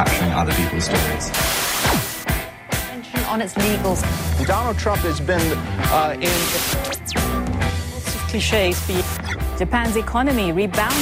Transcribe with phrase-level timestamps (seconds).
[0.00, 1.26] capturing other people's stories.
[3.28, 4.00] on its legals.
[4.46, 5.44] Donald Trump has been
[5.92, 6.38] uh, in.
[6.88, 8.78] Lots of cliches.
[9.58, 10.96] Japan's economy rebounded.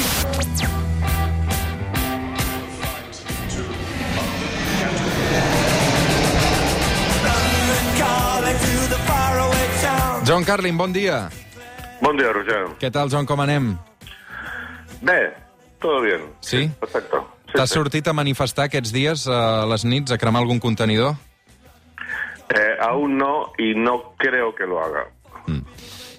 [10.27, 11.31] John Carlin, bon dia.
[12.03, 12.77] Bon dia, Roger.
[12.83, 13.79] Què tal, John, com anem?
[15.01, 15.33] Bé,
[15.81, 16.29] todo bien.
[16.41, 16.69] Sí?
[16.81, 17.38] Perfecto.
[17.49, 17.79] Sí, T'has sí.
[17.81, 21.17] sortit a manifestar aquests dies, a les nits, a cremar algun contenidor?
[22.49, 25.07] Eh, aún no, y no creo que lo haga.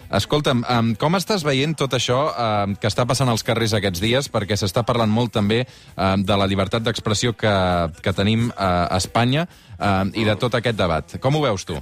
[0.09, 4.29] Escolta'm, um, com estàs veient tot això um, que està passant als carrers aquests dies?
[4.33, 5.59] Perquè s'està parlant molt també
[5.93, 7.53] um, de la llibertat d'expressió que,
[8.01, 9.45] que tenim uh, a Espanya
[9.77, 11.13] um, i de tot aquest debat.
[11.21, 11.77] Com ho veus tu?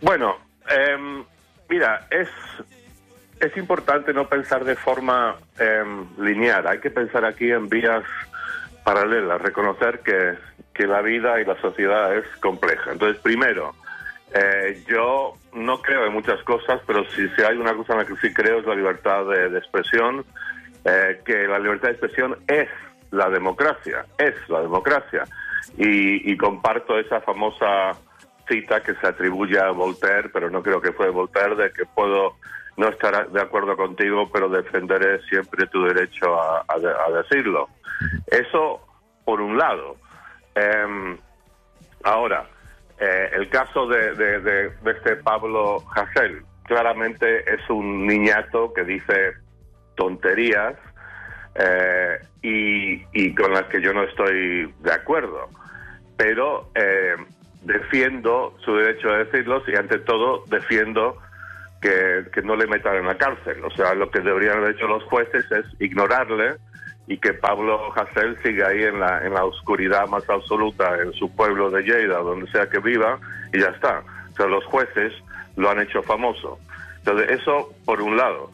[0.00, 0.36] Bueno,
[0.70, 1.24] em,
[1.68, 2.30] mira, es,
[3.42, 6.68] es importante no pensar de forma em, lineal.
[6.68, 8.04] Hay que pensar aquí en vías
[8.84, 10.34] paralelas, reconocer que,
[10.74, 12.92] que la vida y la sociedad es compleja.
[12.92, 13.74] Entonces, primero,
[14.34, 18.04] eh, yo no creo en muchas cosas, pero si, si hay una cosa en la
[18.06, 20.24] que sí creo es la libertad de, de expresión,
[20.84, 22.68] eh, que la libertad de expresión es
[23.10, 25.24] la democracia, es la democracia.
[25.76, 27.92] Y, y comparto esa famosa
[28.48, 32.36] cita que se atribuye a Voltaire, pero no creo que fue Voltaire, de que puedo
[32.76, 37.68] no estar de acuerdo contigo, pero defenderé siempre tu derecho a, a de- a decirlo.
[38.26, 38.80] Eso
[39.24, 39.96] por un lado.
[40.54, 41.18] Em,
[42.04, 42.46] ahora,
[42.98, 49.32] eh, el caso de, este Pablo Hasél, claramente es un niñato que dice
[49.96, 50.74] tonterías
[51.56, 55.48] eh, y, y con las que yo no estoy de acuerdo.
[56.16, 57.16] Pero eh,
[57.62, 61.16] defiendo su derecho a decirlos y ante todo defiendo
[61.80, 63.62] que, que no le metan en la cárcel.
[63.64, 66.56] O sea, lo que deberían haber hecho los jueces es ignorarle
[67.06, 71.34] y que Pablo Hasél siga ahí en la, en la oscuridad más absoluta en su
[71.34, 73.18] pueblo de Lleida, donde sea que viva,
[73.52, 74.02] y ya está.
[74.32, 75.12] O sea, los jueces
[75.56, 76.58] lo han hecho famoso.
[76.98, 78.50] Entonces, eso por un lado.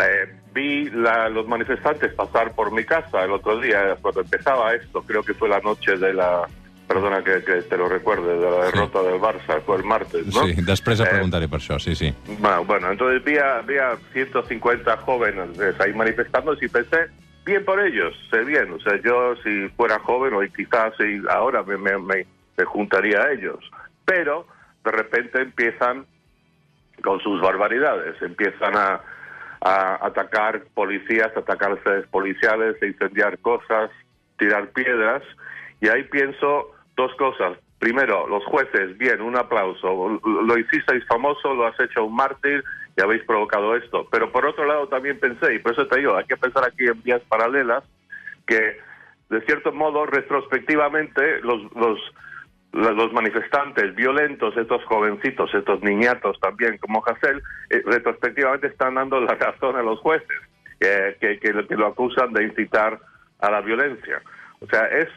[0.00, 5.02] Eh, vi la- los manifestantes pasar por mi casa el otro día, cuando empezaba esto,
[5.02, 6.46] creo que fue la noche de la,
[6.88, 10.46] perdona que, que te lo recuerde, de la derrota del Barça, fue el martes, ¿no?
[10.46, 12.14] Sí, després et Eh, preguntaré per això, sí, sí.
[12.40, 17.08] bueno, bueno, entonces vi a, vi a 150 jóvenes eh, ahí manifestándose y pensé,
[17.44, 18.72] bien por ellos, sé bien.
[18.72, 22.26] O sea, yo si fuera joven o quizás si ahora me, me, me-
[22.56, 23.58] me juntaría a ellos.
[24.04, 24.46] Pero
[24.84, 26.06] de repente empiezan
[27.04, 29.00] con sus barbaridades, empiezan a,
[29.60, 33.90] a atacar policías, atacar sedes policiales, a incendiar cosas,
[34.38, 35.22] tirar piedras.
[35.80, 37.56] Y ahí pienso dos cosas.
[37.78, 40.20] Primero, los jueces, bien, un aplauso.
[40.24, 42.62] Lo hicisteis famoso, lo has hecho un mártir
[42.96, 44.06] y habéis provocado esto.
[44.10, 46.86] Pero por otro lado también pensé, y por eso te digo, hay que pensar aquí
[46.86, 47.84] en vías paralelas,
[48.46, 48.80] que
[49.30, 52.00] de cierto modo, retrospectivamente, los, los,
[52.72, 59.34] los manifestantes violentos, estos jovencitos, estos niñatos también como Hassel, eh, retrospectivamente están dando la
[59.34, 60.40] razón a los jueces,
[60.80, 62.98] eh, que, que, que lo acusan de incitar
[63.38, 64.20] a la violencia.
[64.60, 65.08] O sea, es,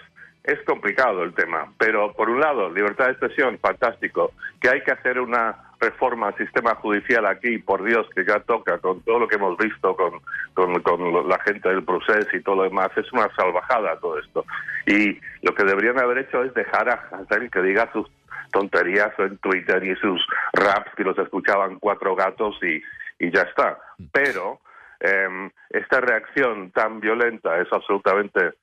[0.43, 4.91] es complicado el tema, pero por un lado, libertad de expresión, fantástico, que hay que
[4.91, 9.27] hacer una reforma al sistema judicial aquí, por Dios, que ya toca con todo lo
[9.27, 10.19] que hemos visto con,
[10.53, 14.45] con, con la gente del proceso y todo lo demás, es una salvajada todo esto.
[14.85, 18.07] Y lo que deberían haber hecho es dejar a Hassel que diga sus
[18.51, 22.81] tonterías en Twitter y sus raps que los escuchaban cuatro gatos y,
[23.23, 23.77] y ya está.
[24.11, 24.59] Pero
[24.99, 28.53] em, esta reacción tan violenta es absolutamente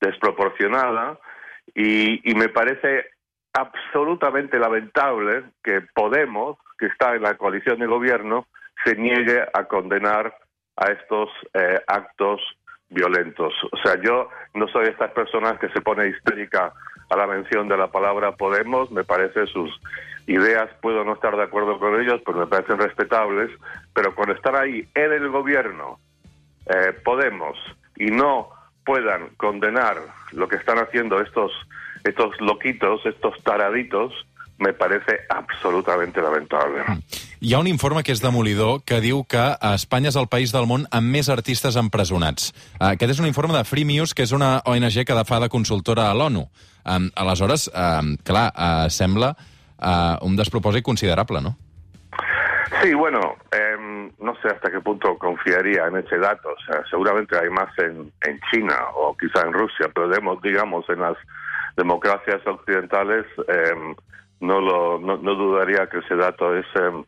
[0.00, 1.18] desproporcionada
[1.74, 3.06] y, y me parece
[3.52, 8.46] absolutamente lamentable que Podemos, que está en la coalición de gobierno,
[8.84, 10.34] se niegue a condenar
[10.76, 12.40] a estos eh, actos
[12.88, 13.52] violentos.
[13.72, 16.72] O sea, yo no soy de estas personas que se pone histérica
[17.10, 19.70] a la mención de la palabra Podemos, me parece sus
[20.26, 23.50] ideas, puedo no estar de acuerdo con ellos, pero me parecen respetables,
[23.94, 25.98] pero cuando están ahí en el gobierno,
[26.66, 27.58] eh, Podemos,
[27.96, 28.50] y no
[28.88, 29.98] puedan condenar
[30.32, 31.52] lo que están haciendo estos,
[32.04, 34.14] estos loquitos, estos taraditos,
[34.56, 36.80] me parece absolutamente lamentable.
[37.40, 39.44] Hi ha un informe que és demolidor que diu que
[39.74, 42.48] Espanya és el país del món amb més artistes empresonats.
[42.80, 46.08] Aquest és un informe de Free Muse, que és una ONG que fa de consultora
[46.08, 46.48] a l'ONU.
[46.88, 47.68] Aleshores,
[48.24, 51.54] clar, uh, sembla uh, un despropòsit considerable, no?
[52.82, 56.50] Sí, bueno, em, no sé hasta qué punto confiaría en ese dato.
[56.50, 60.88] O sea, seguramente hay más en, en China o quizá en Rusia, pero digamos, digamos
[60.90, 61.16] en las
[61.76, 63.94] democracias occidentales em,
[64.40, 67.04] no, lo, no, no dudaría que ese dato es, em,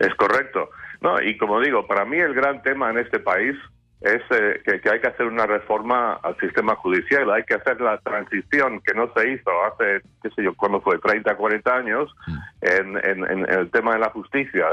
[0.00, 0.70] es correcto.
[1.00, 3.56] No, y como digo, para mí el gran tema en este país
[4.00, 7.80] es eh, que, que hay que hacer una reforma al sistema judicial, hay que hacer
[7.80, 12.14] la transición que no se hizo hace, qué sé yo, cuando fue 30, 40 años
[12.60, 14.66] en, en- en el tema de la justicia.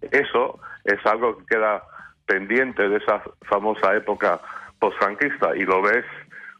[0.00, 1.82] Eso es algo que queda
[2.26, 4.38] pendiente de esa famosa época
[4.78, 6.04] postfranquista y lo ves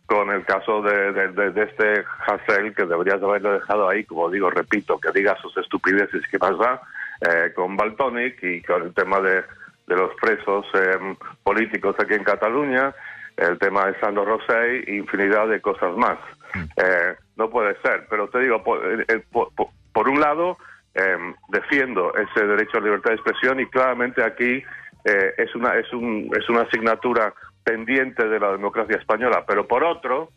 [0.06, 4.31] con el caso de, de- de- de este Hassel que deberías haberlo dejado ahí, como
[4.31, 6.81] digo, repito, que diga sus estupideces que pasa
[7.20, 9.43] eh, con Baltonic y con el tema de,
[9.87, 12.94] de los presos eh, políticos aquí en Cataluña,
[13.37, 16.19] el tema de Sandro Rosell infinidad de cosas más.
[16.55, 20.56] Eh, no puede ser, pero te digo, por, eh, eh, por- por- por un lado,
[20.99, 24.62] eh, defiendo ese derecho a libertad de expresión y claramente aquí
[25.05, 29.85] eh, es una es un es una asignatura pendiente de la democracia española, pero por
[29.85, 30.31] otro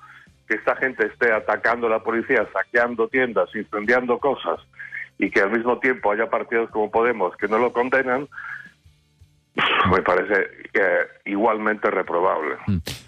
[0.48, 4.60] que esta gente esté atacando a la policía, saqueando tiendas, incendiando cosas
[5.18, 8.28] y que al mismo tiempo haya partidos como Podemos que no lo condenan,
[9.92, 12.58] me parece eh, igualmente reprobable.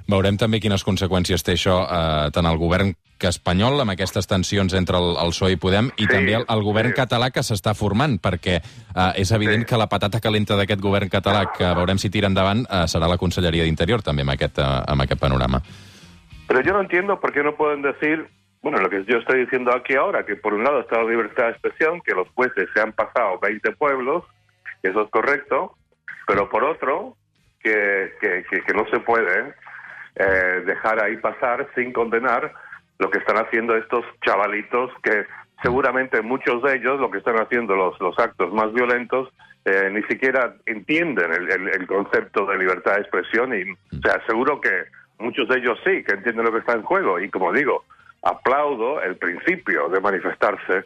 [0.09, 4.99] Veurem també quines conseqüències té això eh, al govern que espanyol, amb aquestes tensions entre
[4.99, 6.97] el, el PSOE i Podem, i Sí, també el, el govern sí.
[6.99, 9.69] català que s'està formant, perquè eh, és evident Sí.
[9.71, 13.17] que la patata calenta d'aquest govern català, que veurem si tira endavant, eh, serà la
[13.17, 15.61] Conselleria d'Interior, també, amb aquest, eh, amb aquest panorama.
[16.47, 18.27] Pero yo no entiendo por qué no pueden decir,
[18.61, 21.45] bueno, lo que yo estoy diciendo aquí ahora, que por un lado está la libertad
[21.45, 24.23] de expresión, que los jueces se han pasado 20 pueblos,
[24.83, 25.77] eso es correcto,
[26.27, 27.15] pero por otro,
[27.61, 29.53] que, que, que- que no se puede
[30.15, 32.51] eh, dejar ahí pasar sin condenar
[32.99, 35.25] lo que están haciendo estos chavalitos que
[35.61, 39.29] seguramente muchos de ellos lo que están haciendo los, los actos más violentos
[39.65, 44.21] eh, ni siquiera entienden el, el- el concepto de libertad de expresión y o sea
[44.27, 44.71] seguro que
[45.19, 47.19] muchos de ellos sí que entienden lo que está en juego.
[47.19, 47.85] Y como digo
[48.21, 50.79] aplaudo el principio de manifestarse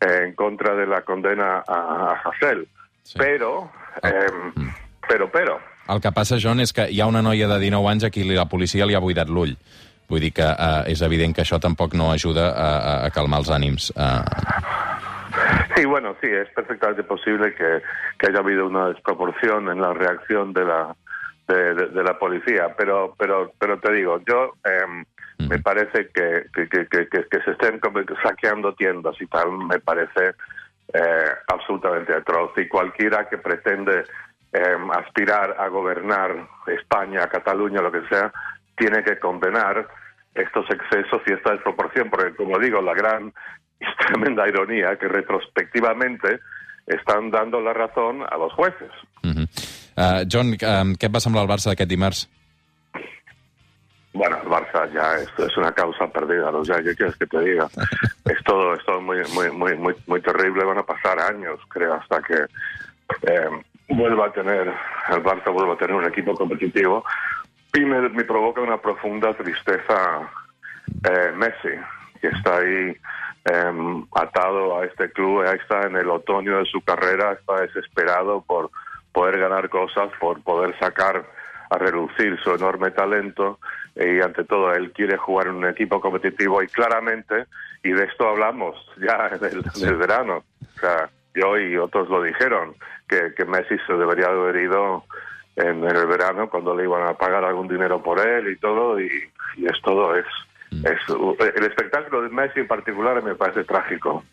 [0.00, 1.74] eh, en contra de la condena a,
[2.12, 2.68] a Hassel
[3.02, 3.18] Sí.
[3.18, 3.70] pero
[4.02, 4.26] eh,
[5.06, 5.60] pero pero.
[5.90, 8.24] El que passa, John, és que hi ha una noia de 19 anys a qui
[8.24, 9.52] la policia li ha buidat l'ull.
[10.08, 13.40] Vull dir que eh, és evident que això tampoc no ajuda a, a, a calmar
[13.44, 13.90] els ànims.
[13.96, 14.22] Eh,
[15.76, 17.82] Sí, bueno, sí, es perfectamente posible que,
[18.18, 20.94] que haya habido una desproporción en la reacción de la
[21.48, 25.04] de, de- de la policía, pero pero pero te digo, yo em,
[25.48, 27.80] me parece que, que, que, que- se estén
[28.22, 30.34] saqueando tiendas y tal, me parece
[30.94, 34.04] eh, absolutamente atroz y cualquiera que pretende
[34.52, 36.36] em, aspirar a gobernar
[36.68, 38.32] España, Cataluña, lo que sea,
[38.76, 39.86] tiene que condenar
[40.34, 43.32] estos excesos y esta desproporción, porque como digo, la gran
[43.80, 46.40] y tremenda ironía que retrospectivamente
[46.86, 48.90] están dando la razón a los jueces.
[49.24, 49.46] uh
[49.96, 52.26] uh, John, eh, què et va semblar el Barça d'aquest dimarts?
[54.12, 57.68] Bueno, el Barça ya es, es una causa perdida, sea, ¿qué quieres que te diga?
[58.24, 61.94] Es todo, es todo muy, muy, muy, muy, muy terrible, van a pasar años, creo,
[61.94, 63.50] hasta que eh,
[63.88, 64.72] vuelva a tener,
[65.10, 67.04] el Barça vuelva a tener un equipo competitivo
[67.74, 70.30] y me, me provoca una profunda tristeza
[71.08, 71.76] eh, Messi,
[72.20, 72.96] que está ahí
[73.44, 78.42] eh, atado a este club, ahí está en el otoño de su carrera, está desesperado
[78.42, 78.70] por
[79.12, 81.24] poder ganar cosas, por poder sacar
[81.70, 83.58] a relucir su enorme talento.
[83.96, 87.46] Y ante todo él quiere jugar en un equipo competitivo y claramente,
[87.82, 92.74] y de esto hablamos ya del, del verano, o sea, yo y otros lo dijeron,
[93.08, 95.04] que, que Messi se debería haber ido
[95.56, 99.00] en, en el verano cuando le iban a pagar algún dinero por él y todo,
[99.00, 99.08] y,
[99.56, 100.26] y es todo, es,
[100.70, 100.98] es
[101.56, 104.24] el espectáculo de Messi en particular me parece trágico.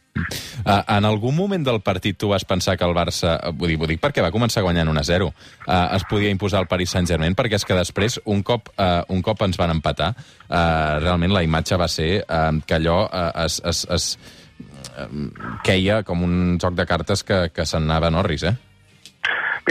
[0.61, 3.87] Uh, en algun moment del partit tu vas pensar que el Barça, vull dir, ho
[3.89, 7.65] dic perquè va començar guanyant 1-0, uh, es podia imposar el Paris Saint-Germain, perquè és
[7.65, 11.89] que després, un cop, uh, un cop ens van empatar, uh, realment la imatge va
[11.89, 14.09] ser uh, que allò uh, es, es, es
[14.99, 15.07] uh,
[15.65, 18.55] queia com un joc de cartes que, que se'n anava a Norris, eh?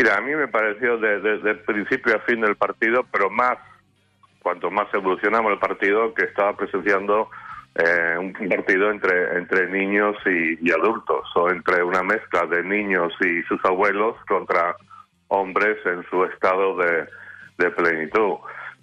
[0.01, 3.59] Mira, a mí me pareció de, de- de principio a fin del partido, pero más,
[4.43, 7.29] cuanto más evolucionamos el partido, que estaba presenciando
[7.75, 13.13] eh, un partido entre, entre niños y, y adultos, o entre una mezcla de niños
[13.21, 14.75] y sus abuelos contra
[15.29, 17.07] hombres en su estado de,
[17.59, 18.37] de plenitud.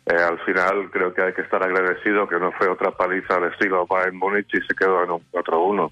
[0.05, 3.45] Eh, al final creo que hay que estar agradecido que no fue otra paliza al
[3.51, 5.91] estilo Bayern Múnich y se quedó en un 4-1.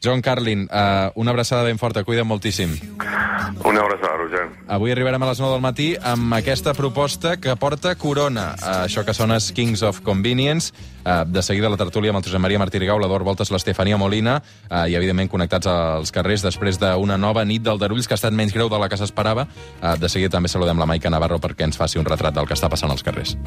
[0.00, 2.76] John Carlin, uh, una abraçada ben forta, cuida moltíssim.
[3.64, 4.46] Una abraçada, Roger.
[4.68, 8.52] Avui arribarem a les 9 del matí amb aquesta proposta que porta Corona.
[8.60, 10.70] Uh, això que sona és Kings of Convenience.
[11.02, 14.38] Uh, de seguida la tertúlia amb el Josep Maria Martí Rigau, l'Ador Voltes, l'Estefania Molina
[14.38, 18.54] uh, i, evidentment, connectats als carrers després d'una nova nit d'Aldarulls que ha estat menys
[18.54, 19.48] greu de la que s'esperava.
[19.82, 22.54] Uh, de seguida també saludem la Maica Navarro perquè ens faci un retrat del que
[22.54, 23.34] està passant als carrers.